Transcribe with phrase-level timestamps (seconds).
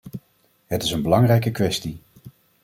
[0.65, 1.99] Het is een belangrijke kwestie.